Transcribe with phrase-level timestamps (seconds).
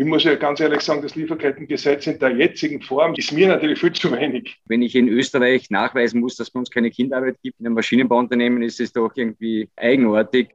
[0.00, 3.78] ich muss ja ganz ehrlich sagen, das Lieferkettengesetz in der jetzigen Form ist mir natürlich
[3.78, 4.56] viel zu wenig.
[4.64, 7.74] Wenn ich in Österreich nachweisen muss, dass es bei uns keine Kinderarbeit gibt in einem
[7.74, 10.54] Maschinenbauunternehmen, ist es doch irgendwie eigenartig.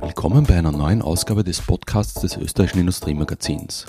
[0.00, 3.84] Willkommen bei einer neuen Ausgabe des Podcasts des österreichischen Industriemagazins.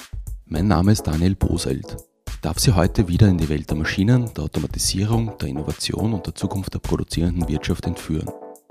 [0.45, 2.10] Mein Name ist Daniel Boselt
[2.41, 6.35] darf Sie heute wieder in die Welt der Maschinen, der Automatisierung, der Innovation und der
[6.35, 8.29] Zukunft der produzierenden Wirtschaft entführen.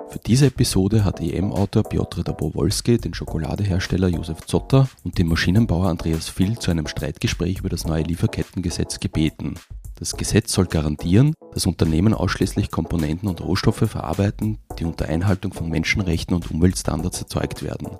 [0.09, 6.28] Für diese Episode hat EM-Autor Piotr Dabowolski den Schokoladehersteller Josef Zotter und den Maschinenbauer Andreas
[6.28, 9.55] Vill zu einem Streitgespräch über das neue Lieferkettengesetz gebeten.
[9.95, 15.69] Das Gesetz soll garantieren, dass Unternehmen ausschließlich Komponenten und Rohstoffe verarbeiten, die unter Einhaltung von
[15.69, 17.91] Menschenrechten und Umweltstandards erzeugt werden.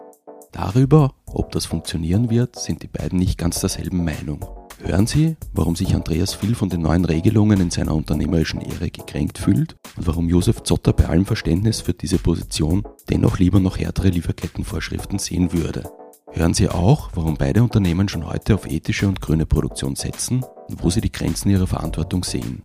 [0.51, 4.45] Darüber, ob das funktionieren wird, sind die beiden nicht ganz derselben Meinung.
[4.83, 9.39] Hören Sie, warum sich Andreas viel von den neuen Regelungen in seiner unternehmerischen Ehre gekränkt
[9.39, 14.09] fühlt und warum Josef Zotter bei allem Verständnis für diese Position dennoch lieber noch härtere
[14.09, 15.85] Lieferkettenvorschriften sehen würde.
[16.33, 20.83] Hören Sie auch, warum beide Unternehmen schon heute auf ethische und grüne Produktion setzen und
[20.83, 22.63] wo sie die Grenzen ihrer Verantwortung sehen.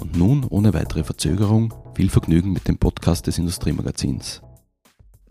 [0.00, 4.40] Und nun, ohne weitere Verzögerung, viel Vergnügen mit dem Podcast des Industriemagazins.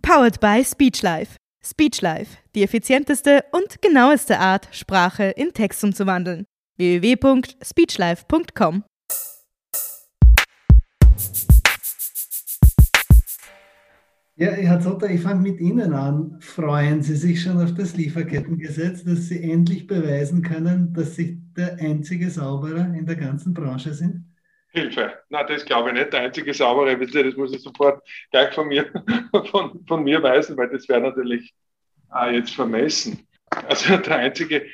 [0.01, 1.40] Powered by Speechlife.
[1.63, 6.45] Speechlife, die effizienteste und genaueste Art, Sprache in Text umzuwandeln.
[6.77, 8.83] www.speechlife.com
[14.41, 16.37] Ja, Herr Zotter, ich fange mit Ihnen an.
[16.39, 21.77] Freuen Sie sich schon auf das Lieferkettengesetz, dass Sie endlich beweisen können, dass Sie der
[21.77, 24.30] einzige Sauberer in der ganzen Branche sind?
[24.71, 25.13] Hilfe.
[25.29, 26.13] Na, das glaube ich nicht.
[26.13, 28.89] Der einzige saubere Witze, das muss ich sofort gleich von mir,
[29.51, 31.53] von, von mir weisen, weil das wäre natürlich
[32.15, 33.27] äh, jetzt vermessen.
[33.67, 34.65] Also der einzige,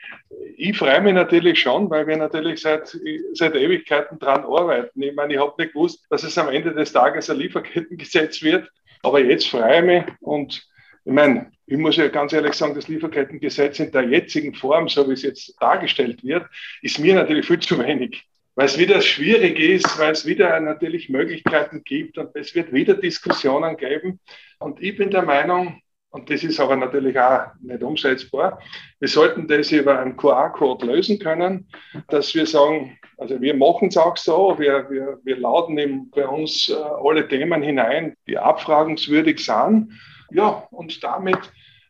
[0.56, 2.96] ich freue mich natürlich schon, weil wir natürlich seit,
[3.34, 5.02] seit Ewigkeiten dran arbeiten.
[5.02, 8.70] Ich meine, ich habe nicht gewusst, dass es am Ende des Tages ein Lieferkettengesetz wird,
[9.02, 10.68] aber jetzt freue ich mich und
[11.06, 15.08] ich meine, ich muss ja ganz ehrlich sagen, das Lieferkettengesetz in der jetzigen Form, so
[15.08, 16.46] wie es jetzt dargestellt wird,
[16.82, 18.27] ist mir natürlich viel zu wenig
[18.58, 22.96] weil es wieder schwierig ist, weil es wieder natürlich Möglichkeiten gibt und es wird wieder
[22.96, 24.20] Diskussionen geben.
[24.58, 25.80] Und ich bin der Meinung,
[26.10, 28.60] und das ist aber natürlich auch nicht umsetzbar,
[29.00, 31.68] wir sollten das über einen QR-Code lösen können,
[32.08, 36.28] dass wir sagen, also wir machen es auch so, wir, wir, wir laden eben bei
[36.28, 39.92] uns äh, alle Themen hinein, die abfragenswürdig sind.
[40.32, 41.38] Ja, und damit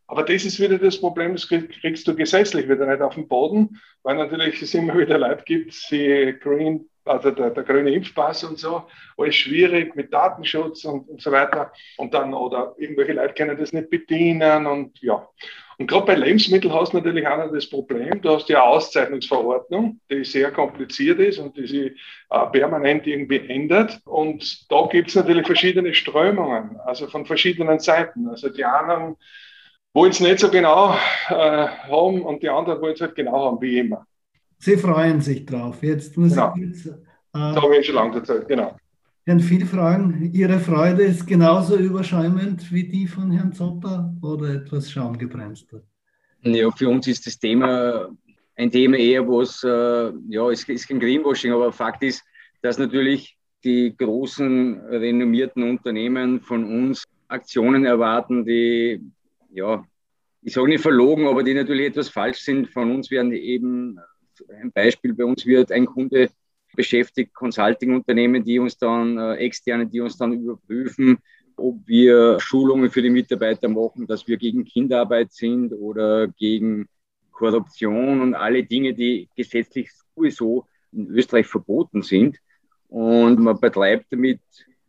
[0.07, 3.79] aber das ist wieder das Problem, das kriegst du gesetzlich wieder nicht auf den Boden,
[4.03, 8.57] weil natürlich es immer wieder Leute gibt, die Green, also der, der grüne Impfpass und
[8.57, 8.83] so,
[9.17, 11.73] alles schwierig mit Datenschutz und, und so weiter.
[11.97, 15.27] Und dann, oder irgendwelche Leute können das nicht bedienen und ja.
[15.79, 19.99] Und gerade bei Lebensmitteln hast du natürlich auch noch das Problem, du hast ja Auszeichnungsverordnung,
[20.09, 21.91] die sehr kompliziert ist und die sich
[22.31, 23.99] äh, permanent irgendwie ändert.
[24.05, 28.27] Und da gibt es natürlich verschiedene Strömungen, also von verschiedenen Seiten.
[28.27, 29.17] Also die anderen
[29.97, 30.93] wollen es nicht so genau
[31.29, 34.05] äh, haben und die anderen wollen es halt genau haben, wie immer.
[34.59, 35.81] Sie freuen sich drauf.
[35.81, 36.53] Jetzt muss genau.
[36.55, 36.91] ich jetzt, äh,
[37.33, 38.75] das habe ich schon lange erzählt, genau.
[39.25, 44.91] Herrn Viel fragen, Ihre Freude ist genauso überschäumend wie die von Herrn Zotter oder etwas
[44.91, 45.81] schaumgebremster?
[46.43, 48.07] Ja, für uns ist das Thema
[48.55, 52.23] ein Thema eher, was, äh, ja, es ist kein Greenwashing, aber Fakt ist,
[52.61, 59.01] dass natürlich die großen renommierten Unternehmen von uns Aktionen erwarten, die
[59.57, 59.83] ja,
[60.41, 62.69] ich sage nicht verlogen, aber die natürlich etwas falsch sind.
[62.69, 63.99] Von uns werden eben,
[64.61, 66.29] ein Beispiel, bei uns wird ein Kunde
[66.75, 71.17] beschäftigt, Consulting-Unternehmen, die uns dann, äh, externe, die uns dann überprüfen,
[71.55, 76.87] ob wir Schulungen für die Mitarbeiter machen, dass wir gegen Kinderarbeit sind oder gegen
[77.31, 82.37] Korruption und alle Dinge, die gesetzlich sowieso in Österreich verboten sind.
[82.89, 84.41] Und man betreibt damit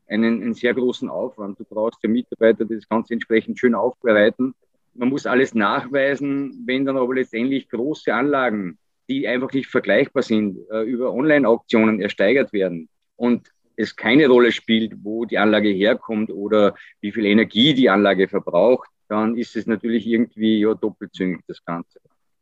[0.09, 1.59] einen, einen sehr großen Aufwand.
[1.59, 4.55] Du brauchst ja Mitarbeiter, die das Ganze entsprechend schön aufbereiten.
[4.95, 10.59] Man muss alles nachweisen, wenn dann aber letztendlich große Anlagen, die einfach nicht vergleichbar sind,
[10.71, 16.75] äh, über Online-Auktionen ersteigert werden und es keine Rolle spielt, wo die Anlage herkommt oder
[17.01, 22.01] wie viel Energie die Anlage verbraucht, dann ist es natürlich irgendwie ja, doppelzüngig, das Ganze.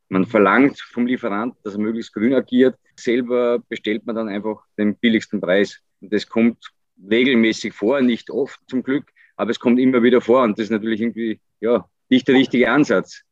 [0.08, 2.76] Man verlangt vom Lieferant, dass er möglichst grün agiert.
[2.96, 5.80] Selber bestellt man dann einfach den billigsten Preis.
[6.00, 6.72] Und das kommt
[7.10, 10.70] regelmäßig vor, nicht oft zum Glück, aber es kommt immer wieder vor und das ist
[10.70, 13.22] natürlich irgendwie ja, nicht der richtige Ansatz.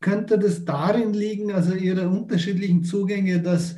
[0.00, 3.76] Könnte das darin liegen, also Ihre unterschiedlichen Zugänge, dass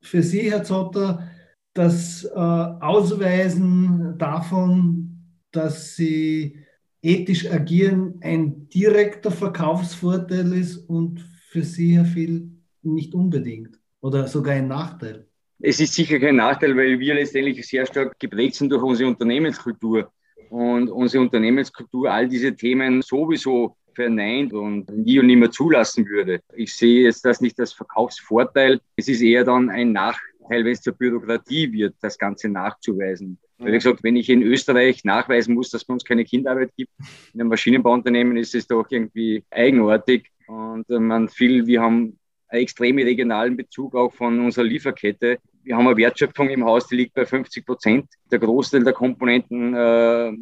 [0.00, 1.30] für Sie, Herr Zotter,
[1.74, 5.20] das äh, Ausweisen davon,
[5.52, 6.64] dass Sie
[7.02, 11.20] ethisch agieren, ein direkter Verkaufsvorteil ist und
[11.50, 12.50] für Sie, Herr Viel,
[12.82, 15.28] nicht unbedingt oder sogar ein Nachteil?
[15.58, 20.12] Es ist sicher kein Nachteil, weil wir letztendlich sehr stark geprägt sind durch unsere Unternehmenskultur
[20.50, 26.40] und unsere Unternehmenskultur all diese Themen sowieso verneint und nie und nimmer zulassen würde.
[26.54, 28.80] Ich sehe jetzt das nicht als Verkaufsvorteil.
[28.94, 33.38] Es ist eher dann ein Nachteil, wenn es zur Bürokratie wird, das Ganze nachzuweisen.
[33.58, 36.72] Weil wie gesagt, wenn ich in Österreich nachweisen muss, dass es bei uns keine Kinderarbeit
[36.76, 36.90] gibt,
[37.32, 40.30] in einem Maschinenbauunternehmen ist es doch irgendwie eigenartig.
[40.46, 45.38] Und äh, man viel, wir haben einen extremen regionalen Bezug auch von unserer Lieferkette.
[45.62, 48.06] Wir haben eine Wertschöpfung im Haus, die liegt bei 50 Prozent.
[48.30, 50.32] Der Großteil der Komponenten äh,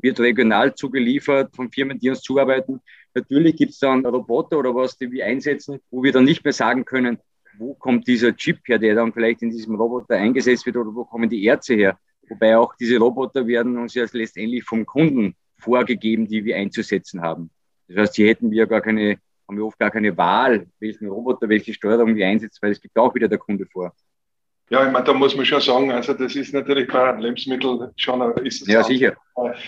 [0.00, 2.80] wird regional zugeliefert von Firmen, die uns zuarbeiten.
[3.14, 6.52] Natürlich gibt es dann Roboter oder was, die wir einsetzen, wo wir dann nicht mehr
[6.52, 7.18] sagen können,
[7.58, 11.04] wo kommt dieser Chip her, der dann vielleicht in diesem Roboter eingesetzt wird oder wo
[11.04, 11.98] kommen die Erze her.
[12.28, 17.50] Wobei auch diese Roboter werden uns ja letztendlich vom Kunden vorgegeben, die wir einzusetzen haben.
[17.88, 19.18] Das heißt, hier hätten wir gar keine,
[19.50, 22.96] haben wir oft gar keine Wahl, welchen Roboter, welche Steuerung wir einsetzen, weil es gibt
[22.96, 23.92] auch wieder der Kunde vor.
[24.70, 28.32] Ja, ich meine, da muss man schon sagen, also das ist natürlich bei Lebensmitteln schon
[28.44, 29.14] ist Ja, sicher.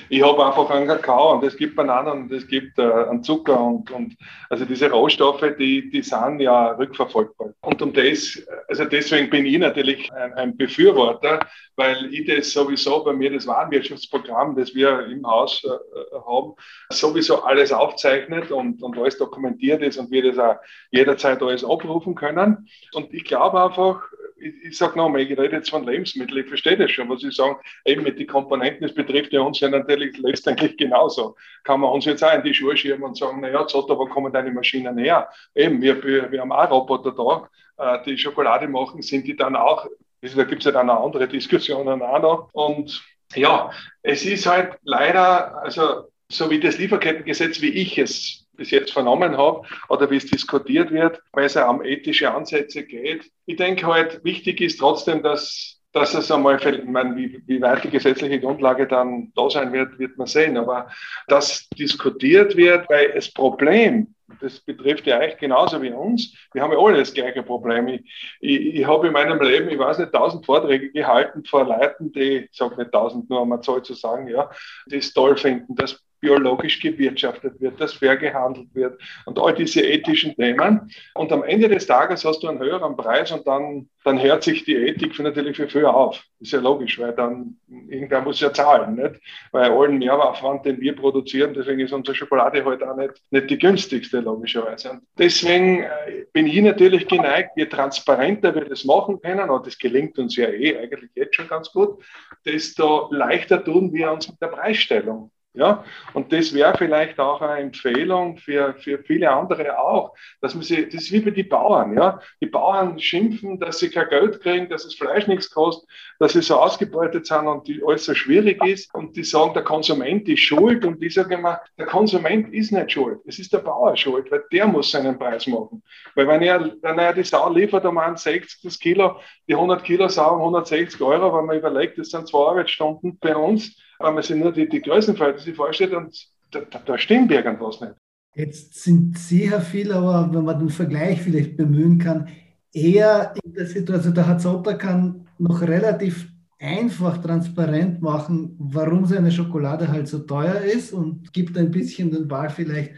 [0.09, 3.61] Ich habe einfach einen Kakao und es gibt Bananen und es gibt äh, einen Zucker
[3.61, 4.17] und, und
[4.49, 7.49] also diese Rohstoffe, die, die sind ja rückverfolgbar.
[7.63, 11.41] Und um das, also deswegen bin ich natürlich ein, ein Befürworter,
[11.75, 16.53] weil ich das sowieso bei mir, das Warenwirtschaftsprogramm, das wir im Haus äh, haben,
[16.91, 20.57] sowieso alles aufzeichnet und, und alles dokumentiert ist und wir das auch
[20.93, 22.69] jederzeit alles abrufen können.
[22.93, 24.01] Und ich glaube einfach,
[24.43, 27.31] ich, ich sage nochmal, ich rede jetzt von Lebensmitteln, ich verstehe das schon, was Sie
[27.31, 31.37] sagen, eben mit den Komponenten, das betrifft ja uns ja natürlich letztendlich genauso.
[31.65, 34.33] Kann man uns jetzt auch in die Schuhe schieben und sagen, naja, Zotter, wo kommen
[34.33, 35.29] deine Maschinen her?
[35.55, 39.57] Eben, wir, wir, wir haben auch Roboter da, äh, die Schokolade machen, sind die dann
[39.57, 39.87] auch,
[40.21, 42.49] da gibt es ja dann auch andere Diskussionen auch noch.
[42.53, 43.03] Und
[43.35, 43.71] ja,
[44.03, 49.37] es ist halt leider, also so wie das Lieferkettengesetz, wie ich es bis jetzt vernommen
[49.37, 53.29] habe oder wie es diskutiert wird, weil es ja um ethische Ansätze geht.
[53.45, 57.83] Ich denke halt, wichtig ist trotzdem, dass, dass es einmal, ich meine, wie, wie weit
[57.83, 60.57] die gesetzliche Grundlage dann da sein wird, wird man sehen.
[60.57, 60.89] Aber
[61.27, 66.33] dass diskutiert wird, weil das Problem, das betrifft ja eigentlich genauso wie uns.
[66.53, 67.89] Wir haben ja alle das gleiche Problem.
[67.89, 72.13] Ich, ich, ich habe in meinem Leben, ich weiß nicht, tausend Vorträge gehalten vor Leuten,
[72.13, 74.49] die, ich sage nicht tausend, nur um eine Zahl zu sagen, ja,
[74.87, 79.83] die es toll finden, dass biologisch gewirtschaftet wird, dass fair gehandelt wird und all diese
[79.83, 80.91] ethischen Themen.
[81.15, 84.65] Und am Ende des Tages hast du einen höheren Preis und dann, dann hört sich
[84.65, 86.23] die Ethik für natürlich für früher auf.
[86.39, 87.57] Ist ja logisch, weil dann
[87.89, 89.21] irgendwer muss ja zahlen, nicht?
[89.51, 93.51] Weil allen Mehraufwand, den wir produzieren, deswegen ist unsere Schokolade heute halt auch nicht, nicht
[93.51, 94.93] die günstigste, logischerweise.
[94.93, 99.77] Und deswegen äh, bin ich natürlich geneigt, je transparenter wir das machen können, und das
[99.77, 102.01] gelingt uns ja eh eigentlich jetzt schon ganz gut,
[102.47, 105.33] desto leichter tun wir uns mit der Preisstellung.
[105.55, 105.85] Ja,
[106.15, 110.87] und das wäre vielleicht auch eine Empfehlung für, für viele andere auch, dass man sie,
[110.87, 112.21] das ist wie bei den Bauern, ja.
[112.41, 115.87] Die Bauern schimpfen, dass sie kein Geld kriegen, dass das Fleisch nichts kostet,
[116.19, 118.95] dass sie so ausgebeutet sind und die alles so schwierig ist.
[118.95, 120.87] Und die sagen, der Konsument ist schuld.
[120.87, 123.21] Und ich sage immer, der Konsument ist nicht schuld.
[123.27, 125.83] Es ist der Bauer schuld, weil der muss seinen Preis machen.
[126.15, 130.09] Weil wenn er, wenn er die Sau liefert um 60 das Kilo, die 100 Kilo
[130.09, 134.23] Sau um 160 Euro, wenn man überlegt, das sind zwei Arbeitsstunden bei uns, wenn man
[134.23, 137.95] sich nur die, die Größenverhältnisse vorstellt und da, da, da stimmt irgendwas nicht.
[138.35, 142.29] Jetzt sind Sie, Herr Viel, aber wenn man den Vergleich vielleicht bemühen kann,
[142.73, 146.29] eher in der Situation, der Hazota kann noch relativ
[146.59, 152.29] einfach transparent machen, warum seine Schokolade halt so teuer ist und gibt ein bisschen den
[152.29, 152.93] Ball vielleicht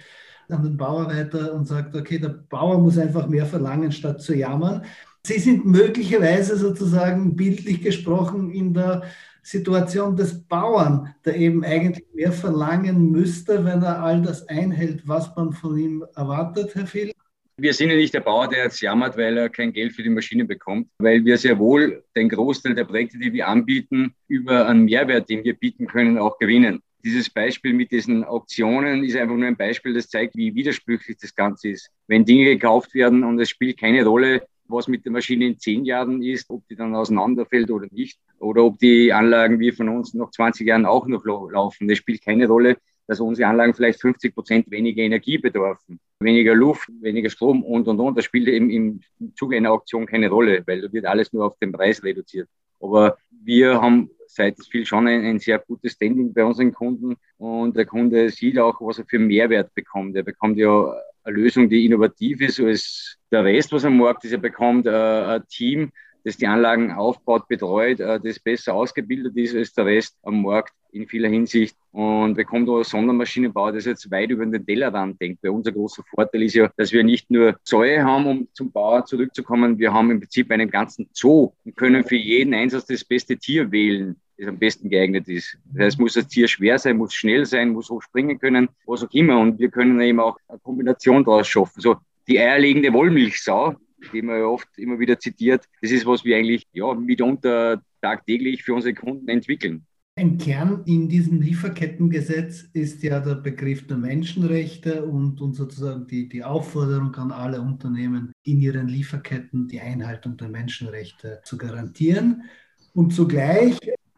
[0.50, 4.34] an den Bauer weiter und sagt, okay, der Bauer muss einfach mehr verlangen, statt zu
[4.34, 4.82] jammern.
[5.26, 9.02] Sie sind möglicherweise sozusagen bildlich gesprochen in der
[9.44, 15.34] Situation des Bauern, der eben eigentlich mehr verlangen müsste, wenn er all das einhält, was
[15.36, 17.12] man von ihm erwartet, Herr Phil?
[17.56, 20.08] Wir sind ja nicht der Bauer, der jetzt jammert, weil er kein Geld für die
[20.08, 24.86] Maschine bekommt, weil wir sehr wohl den Großteil der Projekte, die wir anbieten, über einen
[24.86, 26.82] Mehrwert, den wir bieten können, auch gewinnen.
[27.04, 31.34] Dieses Beispiel mit diesen Auktionen ist einfach nur ein Beispiel, das zeigt, wie widersprüchlich das
[31.34, 31.90] Ganze ist.
[32.08, 35.84] Wenn Dinge gekauft werden und es spielt keine Rolle, was mit der Maschine in zehn
[35.84, 40.14] Jahren ist, ob die dann auseinanderfällt oder nicht, oder ob die Anlagen wie von uns
[40.14, 41.88] nach 20 Jahren auch noch laufen.
[41.88, 46.88] Das spielt keine Rolle, dass unsere Anlagen vielleicht 50 Prozent weniger Energie bedürfen, weniger Luft,
[47.00, 48.16] weniger Strom und, und, und.
[48.16, 49.00] Das spielt eben im
[49.34, 52.48] Zuge einer Auktion keine Rolle, weil da wird alles nur auf den Preis reduziert.
[52.80, 57.76] Aber wir haben seit viel schon ein, ein, sehr gutes Standing bei unseren Kunden und
[57.76, 60.16] der Kunde sieht auch, was er für Mehrwert bekommt.
[60.16, 64.32] Er bekommt ja eine Lösung, die innovativ ist als der Rest, was am Markt ist.
[64.32, 65.90] Er bekommt äh, ein Team,
[66.22, 70.72] das die Anlagen aufbaut, betreut, äh, das besser ausgebildet ist als der Rest am Markt
[70.92, 71.76] in vieler Hinsicht.
[71.90, 75.42] und da als Sondermaschinenbauer, das jetzt weit über den Tellerrand denkt.
[75.42, 79.04] Weil unser großer Vorteil ist ja, dass wir nicht nur Zäune haben, um zum Bauer
[79.04, 83.36] zurückzukommen, wir haben im Prinzip einen ganzen Zoo und können für jeden Einsatz das beste
[83.36, 85.56] Tier wählen das am besten geeignet ist.
[85.72, 89.04] Das heißt, muss das Tier schwer sein, muss schnell sein, muss hoch springen können, was
[89.04, 89.38] auch immer.
[89.38, 91.80] Und wir können eben auch eine Kombination daraus schaffen.
[91.80, 91.96] So
[92.28, 93.74] die eierlegende Wollmilchsau,
[94.12, 98.62] die man ja oft immer wieder zitiert, das ist, was wir eigentlich ja, mitunter tagtäglich
[98.62, 99.86] für unsere Kunden entwickeln.
[100.16, 106.28] Ein Kern in diesem Lieferkettengesetz ist ja der Begriff der Menschenrechte und, und sozusagen die,
[106.28, 112.44] die Aufforderung an alle Unternehmen, in ihren Lieferketten die Einhaltung der Menschenrechte zu garantieren.
[112.92, 113.76] Und zugleich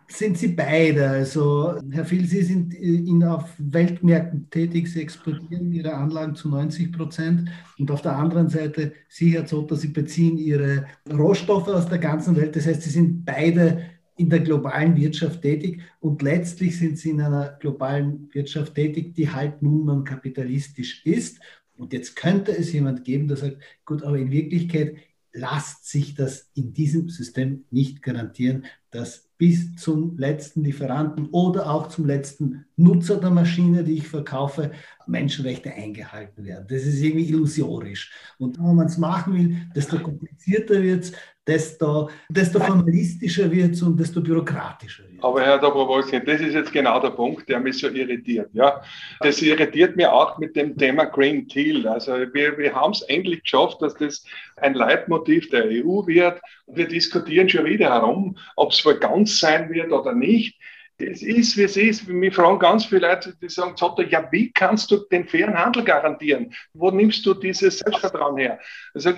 [0.08, 1.08] sind Sie beide.
[1.08, 6.92] Also, Herr Phil, Sie sind in, auf Weltmärkten tätig, Sie exportieren Ihre Anlagen zu 90
[6.92, 7.48] Prozent.
[7.78, 12.36] Und auf der anderen Seite, Sie, Herr Zotter, Sie beziehen Ihre Rohstoffe aus der ganzen
[12.36, 12.56] Welt.
[12.56, 13.82] Das heißt, Sie sind beide
[14.16, 19.30] in der globalen Wirtschaft tätig und letztlich sind sie in einer globalen Wirtschaft tätig, die
[19.30, 21.38] halt nun mal kapitalistisch ist.
[21.76, 24.96] Und jetzt könnte es jemand geben, der sagt, gut, aber in Wirklichkeit
[25.32, 31.88] lasst sich das in diesem System nicht garantieren, dass bis zum letzten Lieferanten oder auch
[31.88, 34.72] zum letzten Nutzer der Maschine, die ich verkaufe,
[35.06, 36.66] Menschenrechte eingehalten werden.
[36.68, 38.12] Das ist irgendwie illusorisch.
[38.38, 41.12] Und wenn man es machen will, desto komplizierter wird es,
[41.46, 45.24] desto, desto formalistischer wird es und desto bürokratischer wird es.
[45.24, 48.50] Aber Herr Dobrowolski, das ist jetzt genau der Punkt, der mich so irritiert.
[48.52, 48.82] Ja?
[49.20, 51.86] Das irritiert mich auch mit dem Thema Green Deal.
[51.86, 54.24] Also wir, wir haben es endlich geschafft, dass das
[54.56, 56.40] ein Leitmotiv der EU wird.
[56.66, 60.58] Und wir diskutieren schon wieder herum, ob es wohl ganz sein wird oder nicht
[60.98, 62.08] das ist, wie es ist.
[62.08, 63.74] Mich fragen ganz viele Leute, die sagen,
[64.08, 66.54] ja, wie kannst du den fairen Handel garantieren?
[66.72, 68.58] Wo nimmst du dieses Selbstvertrauen her?
[68.94, 69.12] Da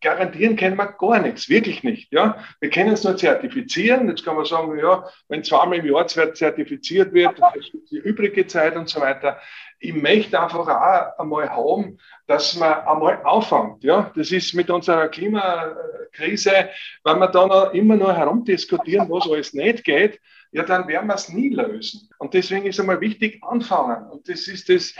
[0.00, 2.12] garantieren können wir gar nichts, wirklich nicht.
[2.12, 2.36] Ja?
[2.60, 4.08] Wir können es nur zertifizieren.
[4.08, 7.38] Jetzt kann man sagen, ja, wenn zweimal im Jahr zertifiziert wird,
[7.90, 9.40] die übrige Zeit und so weiter.
[9.78, 13.84] Ich möchte einfach auch einmal haben, dass man einmal auffängt.
[13.84, 14.10] Ja?
[14.14, 16.70] Das ist mit unserer Klimakrise,
[17.04, 20.20] wenn wir da immer nur herumdiskutieren, was alles nicht geht,
[20.56, 22.08] ja, dann werden wir es nie lösen.
[22.16, 24.08] Und deswegen ist einmal wichtig, anfangen.
[24.10, 24.94] Und das ist das,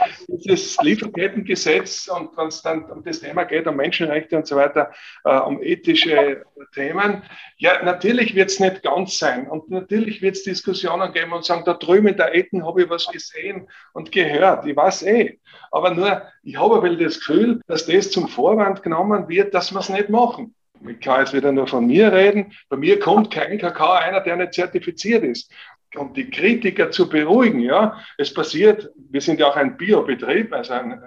[0.45, 4.91] das Lieferkettengesetz und wenn es dann um das Thema geht, um Menschenrechte und so weiter,
[5.23, 6.45] äh, um ethische
[6.75, 7.23] Themen.
[7.57, 9.49] Ja, natürlich wird es nicht ganz sein.
[9.49, 12.89] Und natürlich wird es Diskussionen geben und sagen, da drüben in der Ecken habe ich
[12.91, 14.63] was gesehen und gehört.
[14.67, 15.39] Ich weiß eh.
[15.71, 19.79] Aber nur, ich habe aber das Gefühl, dass das zum Vorwand genommen wird, dass wir
[19.79, 20.53] es nicht machen
[20.87, 24.35] ich kann jetzt wieder nur von mir reden, bei mir kommt kein Kakao einer, der
[24.35, 25.51] nicht zertifiziert ist.
[25.95, 30.73] Um die Kritiker zu beruhigen, ja, es passiert, wir sind ja auch ein Biobetrieb, also
[30.73, 31.01] ein,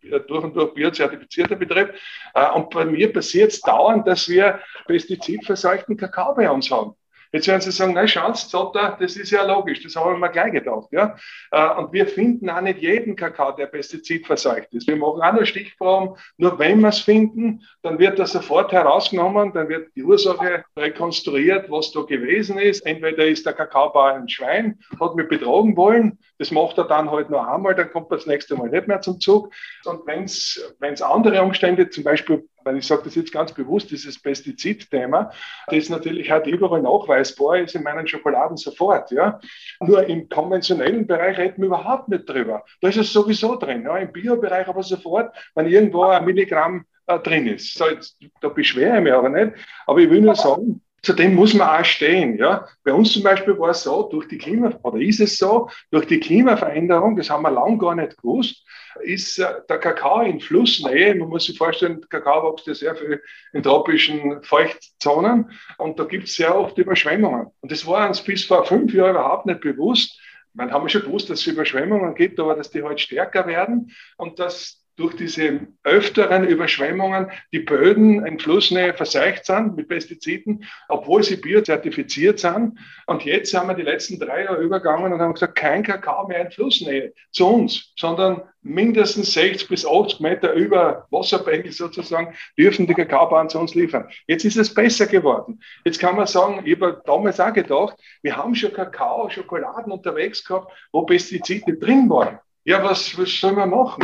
[0.00, 1.94] durch und durch biozertifizierter Betrieb.
[2.34, 6.94] Äh, und bei mir passiert es dauernd, dass wir pestizidverseuchten Kakao bei uns haben.
[7.34, 10.30] Jetzt werden Sie sagen, na schaut's, Zotter, das ist ja logisch, das haben wir mir
[10.30, 10.86] gleich gedacht.
[10.92, 11.16] Ja?
[11.50, 14.86] Äh, und wir finden auch nicht jeden Kakao, der pestizidverseucht ist.
[14.86, 16.16] Wir machen auch nur Stichproben.
[16.36, 21.68] Nur wenn wir es finden, dann wird das sofort herausgenommen, dann wird die Ursache rekonstruiert,
[21.72, 22.86] was da gewesen ist.
[22.86, 27.30] Entweder ist der Kakaobauer ein Schwein, hat mich betrogen wollen, das macht er dann halt
[27.30, 29.52] nur einmal, dann kommt er das nächste Mal nicht mehr zum Zug.
[29.84, 34.20] Und wenn es andere Umstände, zum Beispiel weil ich sage das jetzt ganz bewusst, dieses
[34.20, 35.30] Pestizidthema,
[35.68, 39.10] das natürlich halt überall nachweisbar ist in meinen Schokoladen sofort.
[39.10, 39.40] Ja.
[39.80, 42.64] Nur im konventionellen Bereich reden wir überhaupt nicht drüber.
[42.80, 43.82] Da ist es sowieso drin.
[43.82, 43.98] Ja.
[43.98, 47.76] Im Biobereich aber sofort, wenn irgendwo ein Milligramm äh, drin ist.
[47.76, 49.52] So, jetzt, da beschwere ich mich aber nicht.
[49.86, 52.38] Aber ich will nur sagen, zu dem muss man auch stehen.
[52.38, 52.66] Ja?
[52.82, 56.06] Bei uns zum Beispiel war es so, durch die Klima, oder ist es so, durch
[56.06, 58.64] die Klimaveränderung, das haben wir lang gar nicht gewusst,
[59.02, 61.14] ist äh, der Kakao in Flussnähe.
[61.14, 66.24] Man muss sich vorstellen, Kakao wächst ja sehr viel in tropischen Feuchtzonen und da gibt
[66.24, 67.48] es sehr oft Überschwemmungen.
[67.60, 70.20] Und das war uns bis vor fünf Jahren überhaupt nicht bewusst.
[70.54, 74.38] Man haben schon gewusst, dass es Überschwemmungen gibt, aber dass die halt stärker werden und
[74.38, 81.36] dass durch diese öfteren Überschwemmungen die Böden in Flussnähe verseucht sind mit Pestiziden, obwohl sie
[81.36, 82.78] biozertifiziert sind.
[83.06, 86.42] Und jetzt haben wir die letzten drei Jahre übergangen und haben gesagt, kein Kakao mehr
[86.42, 92.94] in Flussnähe zu uns, sondern mindestens 60 bis 80 Meter über Wasserpegel sozusagen dürfen die
[92.94, 94.08] Kakaobauern zu uns liefern.
[94.26, 95.60] Jetzt ist es besser geworden.
[95.84, 100.44] Jetzt kann man sagen, ich habe damals auch gedacht, wir haben schon Kakao, Schokoladen unterwegs
[100.44, 102.38] gehabt, wo Pestizide drin waren.
[102.64, 104.02] Ja, was, was soll man machen?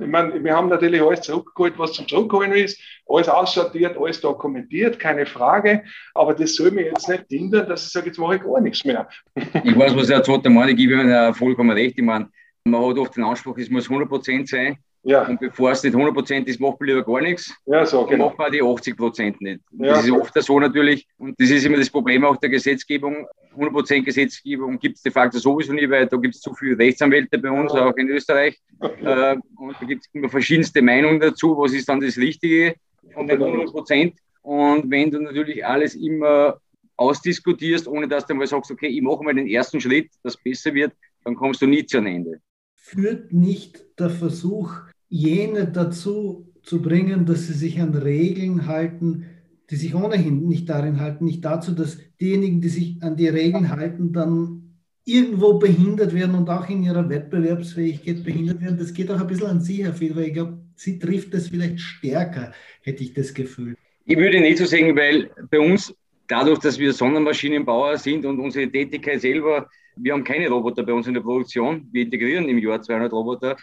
[0.00, 4.98] Ich meine, wir haben natürlich alles zurückgeholt, was zum Zurückholen ist, alles aussortiert, alles dokumentiert,
[4.98, 5.84] keine Frage.
[6.14, 8.84] Aber das soll mir jetzt nicht hindern, dass ich sage, jetzt mache ich gar nichts
[8.84, 9.08] mehr.
[9.64, 11.98] Ich weiß, was Herr Zotter meint, ich gebe Ihnen vollkommen recht.
[11.98, 12.28] Ich meine,
[12.64, 14.78] man hat oft den Anspruch, es muss 100 Prozent sein.
[15.02, 15.26] Ja.
[15.26, 17.54] Und bevor es nicht 100% ist, macht man lieber gar nichts.
[17.66, 18.26] Ja, so, genau.
[18.26, 19.60] macht man die 80% nicht.
[19.72, 23.26] Ja, das ist oft so natürlich, und das ist immer das Problem auch der Gesetzgebung.
[23.56, 27.38] 100% Gesetzgebung gibt es de facto sowieso nie, weil da gibt es zu viele Rechtsanwälte
[27.38, 28.60] bei uns, auch in Österreich.
[28.80, 32.74] Äh, und da gibt es immer verschiedenste Meinungen dazu, was ist dann das Richtige
[33.14, 34.12] von den 100%.
[34.42, 36.60] Und wenn du natürlich alles immer
[36.96, 40.42] ausdiskutierst, ohne dass du mal sagst, okay, ich mache mal den ersten Schritt, dass es
[40.42, 40.92] besser wird,
[41.24, 42.40] dann kommst du nie zu einem Ende.
[42.74, 44.74] Führt nicht der Versuch,
[45.10, 49.26] jene dazu zu bringen, dass sie sich an Regeln halten,
[49.68, 53.70] die sich ohnehin nicht darin halten, nicht dazu, dass diejenigen, die sich an die Regeln
[53.70, 54.60] halten, dann
[55.04, 58.78] irgendwo behindert werden und auch in ihrer Wettbewerbsfähigkeit behindert werden.
[58.78, 61.80] Das geht auch ein bisschen an Sie, Herr weil ich glaube, Sie trifft das vielleicht
[61.80, 62.52] stärker,
[62.82, 63.74] hätte ich das Gefühl.
[64.04, 65.94] Ich würde nicht so sagen, weil bei uns,
[66.26, 71.06] dadurch, dass wir Sondermaschinenbauer sind und unsere Tätigkeit selber, wir haben keine Roboter bei uns
[71.06, 73.56] in der Produktion, wir integrieren im Jahr 200 Roboter,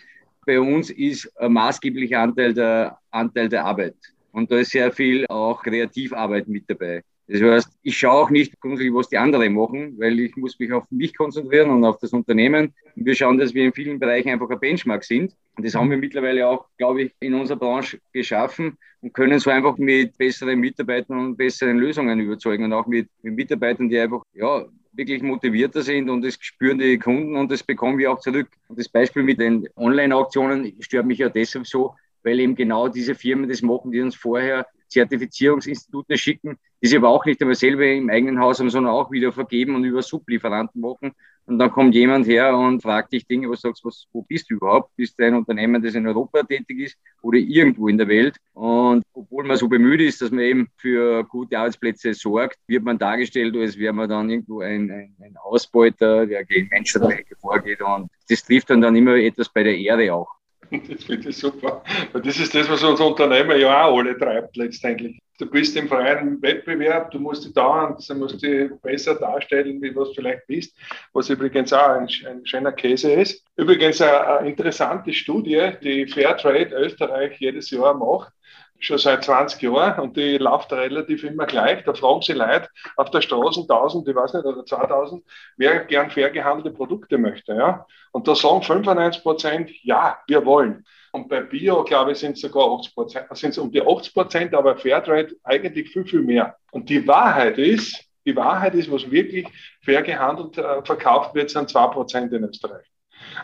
[0.48, 3.96] bei uns ist ein maßgeblicher Anteil der, Anteil der Arbeit.
[4.32, 7.04] Und da ist sehr viel auch Kreativarbeit mit dabei.
[7.28, 10.72] Das heißt, ich schaue auch nicht grundsätzlich, was die anderen machen, weil ich muss mich
[10.72, 12.74] auf mich konzentrieren und auf das Unternehmen.
[12.96, 15.36] Und wir schauen, dass wir in vielen Bereichen einfach ein Benchmark sind.
[15.58, 19.50] Und das haben wir mittlerweile auch, glaube ich, in unserer Branche geschaffen und können so
[19.50, 24.24] einfach mit besseren Mitarbeitern und besseren Lösungen überzeugen und auch mit, mit Mitarbeitern, die einfach,
[24.34, 24.66] ja,
[24.98, 28.50] wirklich motivierter sind und das spüren die Kunden und das bekommen wir auch zurück.
[28.68, 33.16] Und das Beispiel mit den Online-Auktionen stört mich ja deshalb so, weil eben genau diese
[33.16, 37.86] Firmen das machen, die uns vorher Zertifizierungsinstitute schicken, die sie aber auch nicht einmal selber
[37.86, 41.14] im eigenen Haus haben, sondern auch wieder vergeben und über Sublieferanten machen.
[41.48, 44.50] Und dann kommt jemand her und fragt dich Dinge, wo du sagst, was, wo bist
[44.50, 44.94] du überhaupt?
[44.98, 48.36] Bist du ein Unternehmen, das in Europa tätig ist oder irgendwo in der Welt?
[48.54, 52.98] Und obwohl man so bemüht ist, dass man eben für gute Arbeitsplätze sorgt, wird man
[52.98, 57.82] dargestellt, als wäre man dann irgendwo ein, ein, ein Ausbeuter, der gegen Menschenrechte vorgeht.
[57.82, 60.37] Und das trifft dann, dann immer etwas bei der Ehre auch.
[60.90, 61.84] Das finde ich super.
[62.12, 65.20] Weil das ist das, was uns Unternehmer ja auch alle treibt letztendlich.
[65.40, 69.94] Du bist im freien Wettbewerb, du musst dich dauernd, du musst dich besser darstellen, wie
[69.94, 70.76] du vielleicht bist,
[71.14, 73.46] was übrigens auch ein, ein schöner Käse ist.
[73.56, 78.34] Übrigens eine, eine interessante Studie, die Fairtrade Österreich jedes Jahr macht,
[78.80, 81.84] schon seit 20 Jahren und die läuft relativ immer gleich.
[81.84, 85.24] Da fragen sie Leute auf der Straße 1000, ich weiß nicht, oder 2000,
[85.58, 87.54] wer gern fair gehandelte Produkte möchte.
[87.54, 87.86] Ja?
[88.12, 90.86] Und da sagen 95 Prozent, ja, wir wollen.
[91.12, 94.14] Und bei Bio, glaube ich, sind es sogar 80 Prozent, sind es um die 80
[94.14, 96.56] Prozent, aber Fairtrade eigentlich viel, viel mehr.
[96.72, 99.48] Und die Wahrheit ist, die Wahrheit ist, was wirklich
[99.82, 102.86] fair gehandelt äh, verkauft wird, sind 2 Prozent in Österreich.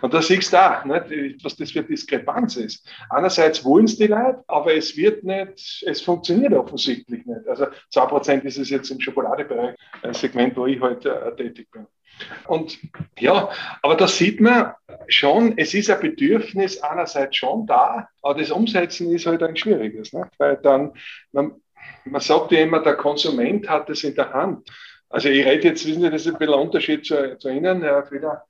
[0.01, 2.87] Und da siehst du auch, nicht, was das für Diskrepanz ist.
[3.09, 7.47] Einerseits wollen es die Leute, aber es wird nicht, es funktioniert offensichtlich nicht.
[7.47, 11.87] Also 2% ist es jetzt im Schokoladebereich, ein Segment, wo ich heute äh, tätig bin.
[12.47, 12.77] Und
[13.17, 13.49] ja,
[13.81, 14.73] aber da sieht man
[15.07, 20.13] schon, es ist ein Bedürfnis einerseits schon da, aber das Umsetzen ist halt ein schwieriges.
[20.13, 20.29] Ne?
[20.37, 20.93] Weil dann,
[21.31, 21.53] man,
[22.05, 24.69] man sagt ja immer, der Konsument hat es in der Hand.
[25.09, 27.81] Also ich rede jetzt, wissen Sie, das ist ein bisschen ein Unterschied zu, zu Ihnen,
[27.83, 28.45] Herr Frieder.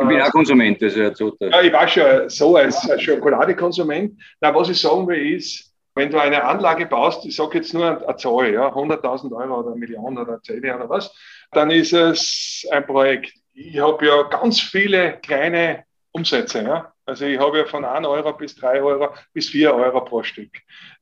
[0.00, 1.50] Ich bin auch Konsument, also Herr Zotter.
[1.50, 4.20] Ja, ich war schon so als, Schokoladekonsument.
[4.40, 7.86] Na, was ich sagen will, ist, wenn du eine Anlage baust, ich sage jetzt nur
[7.86, 11.14] eine Zahl, ja, 100.000 Euro oder eine Million oder 10 oder was,
[11.52, 13.32] dann ist es ein Projekt.
[13.52, 16.62] Ich habe ja ganz viele kleine Umsätze.
[16.62, 16.93] Ja.
[17.06, 20.50] Also ich habe ja von 1 Euro bis 3 Euro bis 4 Euro pro Stück.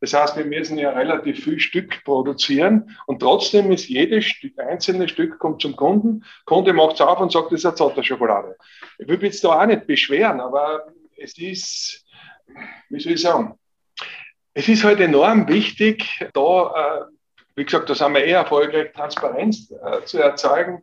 [0.01, 5.09] Das heißt, wir müssen ja relativ viel Stück produzieren und trotzdem ist jedes Stück, einzelne
[5.09, 6.25] Stück kommt zum Kunden.
[6.45, 8.57] Kunde macht es auf und sagt, das ist eine Zotterschokolade.
[8.99, 10.87] Ich will mich jetzt da auch nicht beschweren, aber
[11.17, 12.05] es ist,
[12.89, 13.57] wie soll ich sagen,
[14.55, 17.05] es ist halt enorm wichtig, da, äh,
[17.55, 20.83] wie gesagt, da sind wir eher erfolgreich, Transparenz äh, zu erzeugen,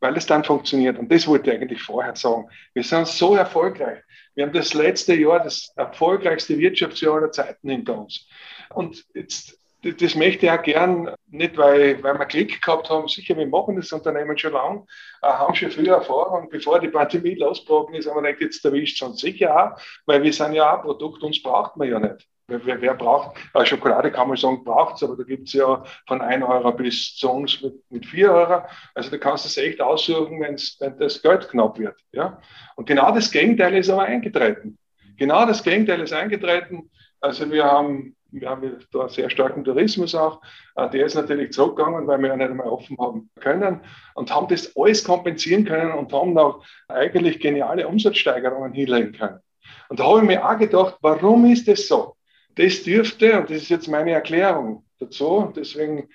[0.00, 0.98] weil es dann funktioniert.
[0.98, 2.48] Und das wollte ich eigentlich vorher sagen.
[2.72, 4.02] Wir sind so erfolgreich.
[4.34, 8.26] Wir haben das letzte Jahr das erfolgreichste Wirtschaftsjahr aller Zeiten hinter uns.
[8.70, 13.36] Und jetzt, das möchte ich auch gern, nicht weil, weil wir Klick gehabt haben, sicher,
[13.36, 14.86] wir machen das Unternehmen schon lang,
[15.22, 16.48] äh, haben schon viel Erfahrung.
[16.48, 20.22] Bevor die Pandemie losgebrochen ist, haben wir gedacht, jetzt erwischt es uns sicher auch, weil
[20.22, 22.28] wir sind ja auch Produkt, uns braucht man ja nicht.
[22.50, 25.84] Wer, wer braucht, äh, Schokolade kann man sagen, braucht es, aber da gibt es ja
[26.06, 28.62] von 1 Euro bis zu uns mit, mit 4 Euro.
[28.94, 31.96] Also da kannst du es echt aussuchen, wenn's, wenn das Geld knapp wird.
[32.12, 32.40] Ja?
[32.74, 34.78] Und genau das Gegenteil ist aber eingetreten.
[35.16, 36.90] Genau das Gegenteil ist eingetreten.
[37.20, 40.40] Also wir haben, wir haben da sehr starken Tourismus auch.
[40.74, 43.80] Äh, der ist natürlich zurückgegangen, weil wir ja nicht einmal offen haben können
[44.14, 49.40] und haben das alles kompensieren können und haben auch eigentlich geniale Umsatzsteigerungen hinlegen können.
[49.88, 52.16] Und da habe ich mir auch gedacht, warum ist das so?
[52.60, 56.10] Das dürfte, und das ist jetzt meine Erklärung dazu, deswegen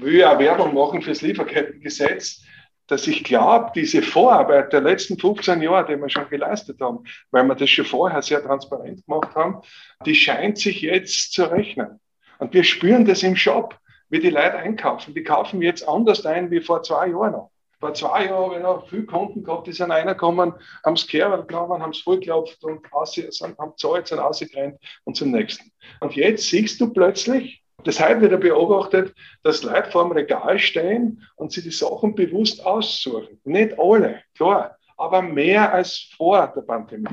[0.00, 2.42] will ich auch Werbung machen fürs Lieferkettengesetz,
[2.88, 7.44] dass ich glaube, diese Vorarbeit der letzten 15 Jahre, die wir schon geleistet haben, weil
[7.44, 9.62] wir das schon vorher sehr transparent gemacht haben,
[10.04, 12.00] die scheint sich jetzt zu rechnen.
[12.40, 13.78] Und wir spüren das im Shop,
[14.08, 15.14] wie die Leute einkaufen.
[15.14, 17.52] Die kaufen jetzt anders ein wie vor zwei Jahren noch.
[17.80, 20.52] Vor zwei Jahren habe ich noch viele Kunden gehabt, die sind reingekommen,
[20.84, 25.72] haben es Kerl genommen, haben es vollgelaufen und haben gezahlt, sind rausgerannt und zum nächsten.
[26.00, 31.26] Und jetzt siehst du plötzlich, das heute wieder beobachtet, dass Leute vor dem Regal stehen
[31.36, 33.40] und sich die Sachen bewusst aussuchen.
[33.44, 37.08] Nicht alle, klar, aber mehr als vor der Pandemie.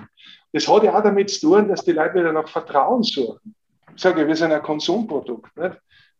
[0.51, 3.55] Das hat ja auch damit zu tun, dass die Leute wieder nach Vertrauen suchen.
[3.95, 5.55] Ich sage, wir sind ein Konsumprodukt.
[5.55, 5.77] Nicht?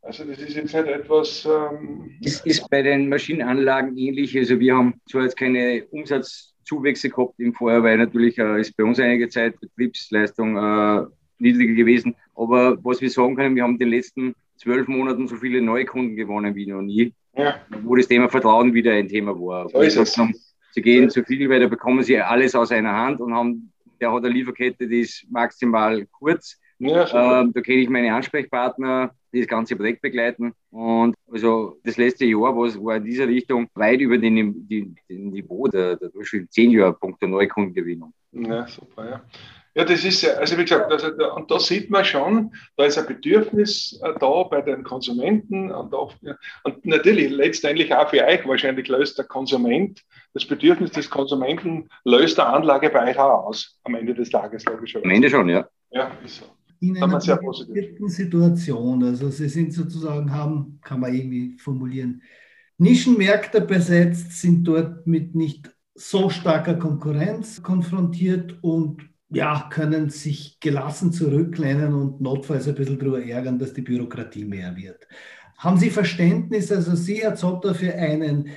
[0.07, 1.45] Also das ist jetzt nicht etwas.
[1.45, 4.37] Ähm es ist bei den Maschinenanlagen ähnlich.
[4.37, 8.85] Also wir haben zwar jetzt keine Umsatzzuwächse gehabt im Vorjahr, weil natürlich äh, ist bei
[8.85, 11.05] uns einige Zeit Betriebsleistung äh,
[11.39, 12.15] niedriger gewesen.
[12.35, 15.83] Aber was wir sagen können, wir haben in den letzten zwölf Monaten so viele neue
[15.83, 17.59] Kunden gewonnen wie noch nie, ja.
[17.83, 19.67] wo das Thema Vertrauen wieder ein Thema war.
[19.67, 20.17] So ist es.
[20.71, 24.13] Sie gehen zu viel, weil da bekommen sie alles aus einer Hand und haben, der
[24.13, 26.57] hat eine Lieferkette, die ist maximal kurz.
[26.79, 30.53] Ja, ähm, da kenne ich meine Ansprechpartner, die das ganze Projekt begleiten.
[30.69, 35.29] Und also das letzte Jahr was war in dieser Richtung weit über den, den, den
[35.29, 38.13] Niveau der, der Durchschnitt 10 Jahre Punkt der Neukundengewinnung.
[38.31, 39.21] Ja, super, ja.
[39.77, 42.97] Ja, das ist ja, also wie gesagt, also, und da sieht man schon, da ist
[42.97, 46.15] ein Bedürfnis äh, da bei den Konsumenten und, auch,
[46.63, 50.01] und natürlich letztendlich auch für euch wahrscheinlich löst der Konsument,
[50.33, 54.65] das Bedürfnis des Konsumenten löst der Anlage bei euch auch aus, am Ende des Tages,
[54.65, 55.05] logischerweise.
[55.05, 55.67] Am Ende schon, ja.
[55.91, 56.45] Ja, ist so.
[56.79, 62.21] In einer bestimmten Situation, also Sie sind sozusagen, haben, kann man irgendwie formulieren,
[62.77, 71.11] Nischenmärkte besetzt, sind dort mit nicht so starker Konkurrenz konfrontiert und ja, können sich gelassen
[71.11, 75.07] zurücklehnen und notfalls ein bisschen darüber ärgern, dass die Bürokratie mehr wird.
[75.57, 78.49] Haben Sie Verständnis, also Sie, Herr Zotter, für einen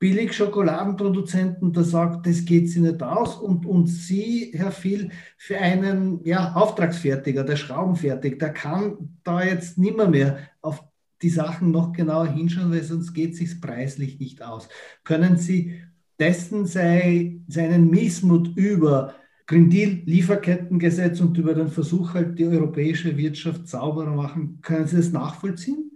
[0.00, 6.24] Billig-Schokoladenproduzenten, der sagt, das geht Sie nicht aus und, und Sie, Herr Viel, für einen
[6.24, 10.82] ja, Auftragsfertiger, der Schraubenfertig, der kann da jetzt nimmer mehr auf
[11.22, 14.70] die Sachen noch genauer hinschauen, weil sonst geht es sich preislich nicht aus.
[15.04, 15.82] Können Sie
[16.18, 19.14] dessen sei, seinen Missmut über
[19.46, 24.60] Green Deal, Lieferkettengesetz und über den Versuch, halt die europäische Wirtschaft sauberer machen.
[24.62, 25.89] Können Sie das nachvollziehen?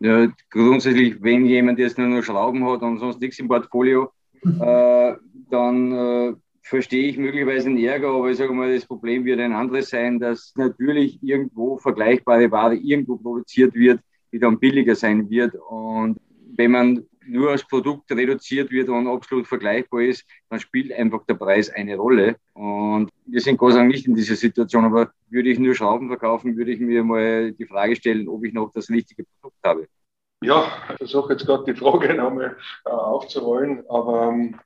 [0.00, 4.10] Ja, grundsätzlich, wenn jemand jetzt nur noch Schrauben hat und sonst nichts im Portfolio,
[4.42, 5.12] äh,
[5.50, 9.52] dann äh, verstehe ich möglicherweise einen Ärger, aber ich sage mal, das Problem wird ein
[9.52, 14.00] anderes sein, dass natürlich irgendwo vergleichbare Ware irgendwo produziert wird,
[14.32, 15.54] die dann billiger sein wird.
[15.68, 16.16] Und
[16.56, 21.34] wenn man nur als Produkt reduziert wird und absolut vergleichbar ist, dann spielt einfach der
[21.34, 22.36] Preis eine Rolle.
[22.54, 26.08] Und wir sind Gott sei Dank nicht in dieser Situation, aber würde ich nur Schrauben
[26.08, 29.86] verkaufen, würde ich mir mal die Frage stellen, ob ich noch das richtige Produkt habe.
[30.42, 34.58] Ja, ich versuche jetzt gerade die Frage nochmal äh, aufzurollen, aber ähm,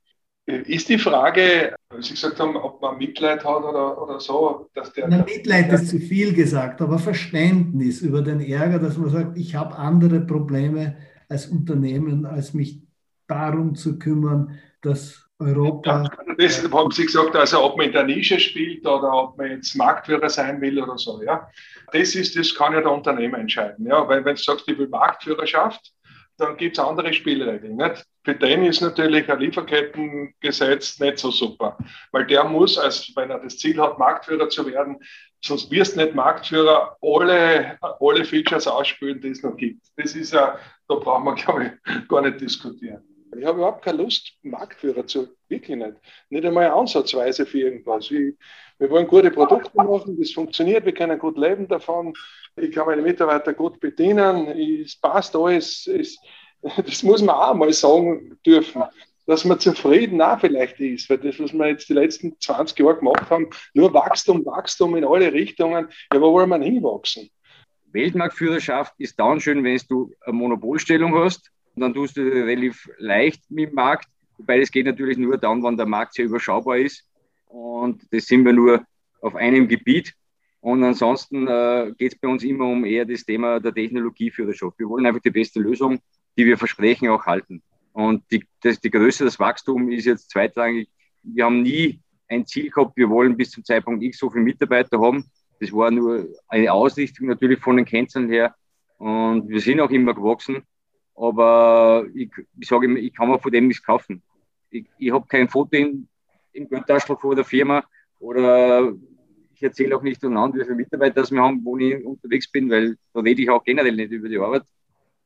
[0.45, 5.07] ist die Frage, Sie gesagt haben, ob man Mitleid hat oder, oder so, dass der.
[5.07, 9.55] Na, Mitleid ist zu viel gesagt, aber Verständnis über den Ärger, dass man sagt, ich
[9.55, 10.97] habe andere Probleme
[11.29, 12.81] als Unternehmen, als mich
[13.27, 16.09] darum zu kümmern, dass Europa.
[16.37, 19.75] Das haben Sie gesagt, also ob man in der Nische spielt oder ob man jetzt
[19.75, 21.21] Marktführer sein will oder so.
[21.23, 21.49] Ja,
[21.91, 23.85] das ist, das kann ja der Unternehmer entscheiden.
[23.85, 25.93] Ja, weil wenn du sagst, ich will Marktführerschaft,
[26.37, 27.77] dann gibt es andere Spielregeln.
[27.77, 28.05] Nicht?
[28.23, 31.77] Für den ist natürlich ein Lieferkettengesetz nicht so super,
[32.11, 34.97] weil der muss, als wenn er das Ziel hat, Marktführer zu werden,
[35.41, 39.85] sonst wirst du nicht Marktführer alle, alle Features ausspielen, die es noch gibt.
[39.95, 43.03] Das ist ja, da brauchen wir, glaube ich, gar nicht diskutieren.
[43.37, 45.95] Ich habe überhaupt keine Lust, Marktführer zu, wirklich nicht.
[46.29, 48.09] Nicht einmal ansatzweise für irgendwas.
[48.09, 48.35] Ich,
[48.77, 52.13] wir wollen gute Produkte machen, das funktioniert, wir können gut leben davon.
[52.55, 55.87] Ich kann meine Mitarbeiter gut bedienen, es passt alles.
[55.87, 56.17] Es,
[56.61, 58.83] das muss man auch mal sagen dürfen
[59.25, 62.97] dass man zufrieden auch vielleicht ist, weil das, was wir jetzt die letzten 20 Jahre
[62.97, 67.29] gemacht haben, nur Wachstum, Wachstum in alle Richtungen, ja, wo wollen wir hinwachsen?
[67.95, 73.49] Weltmarktführerschaft ist dann schön, wenn du eine Monopolstellung hast, und dann tust du relativ leicht
[73.49, 77.05] mit dem Markt, wobei das geht natürlich nur dann, wenn der Markt sehr überschaubar ist
[77.47, 78.85] und das sind wir nur
[79.21, 80.13] auf einem Gebiet.
[80.61, 84.79] Und ansonsten äh, geht es bei uns immer um eher das Thema der Technologieführerschaft.
[84.79, 85.99] Wir wollen einfach die beste Lösung,
[86.37, 87.61] die wir versprechen, auch halten.
[87.93, 90.89] Und die, das, die Größe des Wachstums ist jetzt zweitrangig.
[91.23, 94.99] Wir haben nie ein Ziel gehabt, wir wollen bis zum Zeitpunkt X so viele Mitarbeiter
[94.99, 95.29] haben.
[95.59, 98.55] Das war nur eine Ausrichtung natürlich von den Kennzahlen her.
[98.97, 100.63] Und wir sind auch immer gewachsen.
[101.15, 104.21] Aber ich, ich sage immer, ich kann mir von dem nichts kaufen.
[104.69, 106.07] Ich, ich habe kein Foto in,
[106.51, 107.83] im Geldtaschel vor der Firma
[108.19, 108.93] oder
[109.53, 112.97] ich erzähle auch nicht untereinander, wie viele Mitarbeiter wir haben, wo ich unterwegs bin, weil
[113.13, 114.63] da rede ich auch generell nicht über die Arbeit.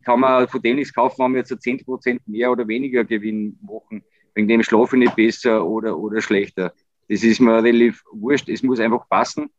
[0.04, 4.04] kann man von dem nichts kaufen, wenn wir jetzt 10% mehr oder weniger Gewinn machen.
[4.36, 6.74] Wegen dem schlafe ich nicht besser oder, oder schlechter.
[7.08, 8.48] Das ist mir relativ wurscht.
[8.50, 9.50] Es muss einfach passen.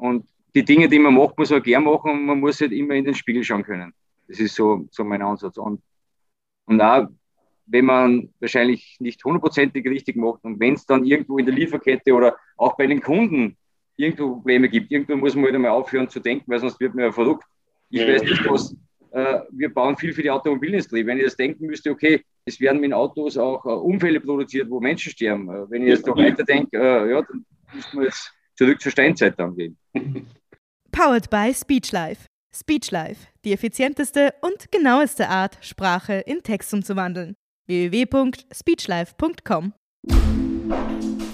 [0.00, 2.94] Und die Dinge, die man macht, muss man gern machen und man muss halt immer
[2.94, 3.92] in den Spiegel schauen können.
[4.26, 5.58] Das ist so, so mein Ansatz.
[5.58, 5.82] Und,
[6.66, 7.08] und auch,
[7.66, 12.12] wenn man wahrscheinlich nicht hundertprozentig richtig macht und wenn es dann irgendwo in der Lieferkette
[12.14, 13.56] oder auch bei den Kunden
[13.96, 17.04] irgendwo Probleme gibt, irgendwo muss man halt einmal aufhören zu denken, weil sonst wird man
[17.04, 17.44] ja verrückt.
[17.90, 18.74] Ich weiß nicht, was,
[19.12, 21.04] äh, wir bauen viel für die Automobilindustrie.
[21.04, 24.80] Wenn ich das denken müsste, okay, es werden mit Autos auch äh, Unfälle produziert, wo
[24.80, 25.48] Menschen sterben.
[25.48, 28.92] Äh, wenn ich jetzt noch weiter denke, äh, ja, dann müssen wir jetzt zurück zur
[28.92, 29.78] Steinzeit dann gehen.
[30.92, 32.26] Powered by Speechlife.
[32.54, 37.36] Speechlife, die effizienteste und genaueste Art, Sprache in Text umzuwandeln.
[37.68, 39.72] www.speechlife.com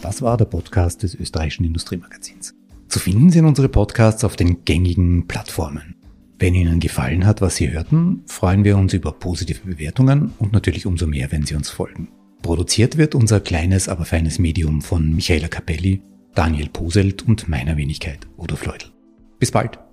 [0.03, 2.55] Das war der Podcast des österreichischen Industriemagazins.
[2.87, 5.97] Zu finden sind unsere Podcasts auf den gängigen Plattformen.
[6.39, 10.87] Wenn Ihnen gefallen hat, was Sie hörten, freuen wir uns über positive Bewertungen und natürlich
[10.87, 12.07] umso mehr, wenn Sie uns folgen.
[12.43, 16.03] Produziert wird unser kleines, aber feines Medium von Michaela Capelli,
[16.37, 18.91] Daniel Poselt und meiner Wenigkeit, Udo Fleudel.
[19.39, 19.86] Bis bald!